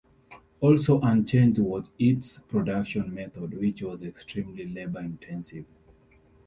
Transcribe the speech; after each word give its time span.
Also 0.61 0.99
unchanged 1.01 1.59
was 1.59 1.87
its 1.99 2.39
production 2.39 3.13
method, 3.13 3.53
which 3.53 3.83
was 3.83 4.01
extremely 4.01 4.65
labour-intensive. 4.67 5.65